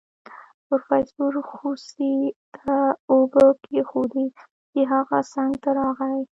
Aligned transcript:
پروفيسر 0.65 1.33
خوسي 1.51 2.15
ته 2.55 2.75
اوبه 3.11 3.45
کېښودې 3.63 4.25
د 4.73 4.75
هغه 4.91 5.17
څنګ 5.33 5.51
ته 5.63 5.69
راغی. 5.79 6.17